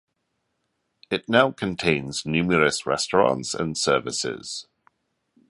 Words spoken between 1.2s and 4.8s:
now contains numerous restaurants and services.